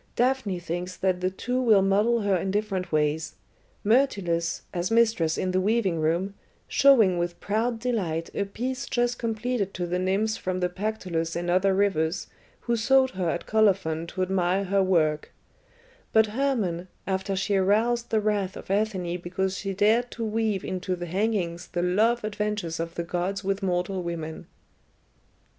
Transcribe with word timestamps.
"Daphne 0.15 0.57
thinks 0.57 0.97
that 0.97 1.21
the 1.21 1.29
two 1.29 1.61
will 1.61 1.83
model 1.83 2.21
her 2.21 2.35
in 2.35 2.49
different 2.49 2.91
ways: 2.91 3.35
Myrtilus, 3.83 4.63
as 4.73 4.89
mistress 4.89 5.37
in 5.37 5.51
the 5.51 5.61
weaving 5.61 5.99
room, 5.99 6.33
showing 6.67 7.19
with 7.19 7.39
proud 7.39 7.77
delight 7.77 8.27
a 8.33 8.45
piece 8.45 8.87
just 8.87 9.19
completed 9.19 9.75
to 9.75 9.85
the 9.85 9.99
nymphs 9.99 10.37
from 10.37 10.59
the 10.59 10.69
Pactolus 10.69 11.35
and 11.35 11.51
other 11.51 11.75
rivers, 11.75 12.25
who 12.61 12.75
sought 12.75 13.11
her 13.11 13.29
at 13.29 13.45
Colophon 13.45 14.07
to 14.07 14.23
admire 14.23 14.63
her 14.63 14.81
work; 14.81 15.31
but 16.11 16.25
Hermon, 16.25 16.87
after 17.05 17.35
she 17.35 17.55
aroused 17.55 18.09
the 18.09 18.19
wrath 18.19 18.57
of 18.57 18.71
Athene 18.71 19.19
because 19.21 19.55
she 19.55 19.71
dared 19.75 20.09
to 20.13 20.25
weave 20.25 20.63
into 20.65 20.95
the 20.95 21.05
hangings 21.05 21.67
the 21.73 21.83
love 21.83 22.23
adventures 22.23 22.79
of 22.79 22.95
the 22.95 23.03
gods 23.03 23.43
with 23.43 23.61
mortal 23.61 24.01
women." 24.01 24.47